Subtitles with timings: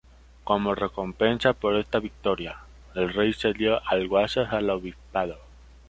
[0.43, 2.57] Como recompensa por esta victoria,
[2.95, 5.37] el rey cedió Alguazas al obispado.